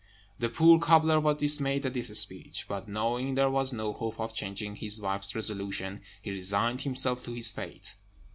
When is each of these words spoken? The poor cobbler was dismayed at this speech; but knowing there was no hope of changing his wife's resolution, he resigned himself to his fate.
The 0.39 0.49
poor 0.49 0.79
cobbler 0.79 1.19
was 1.19 1.37
dismayed 1.37 1.85
at 1.85 1.93
this 1.93 2.07
speech; 2.19 2.65
but 2.67 2.87
knowing 2.89 3.35
there 3.35 3.51
was 3.51 3.71
no 3.71 3.93
hope 3.93 4.19
of 4.19 4.33
changing 4.33 4.77
his 4.77 4.99
wife's 4.99 5.35
resolution, 5.35 6.01
he 6.23 6.31
resigned 6.31 6.81
himself 6.81 7.23
to 7.25 7.33
his 7.33 7.51
fate. 7.51 7.93